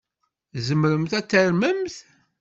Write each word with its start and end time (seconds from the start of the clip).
Tzemremt 0.53 1.11
ad 1.19 1.25
tarmemt? 1.29 1.95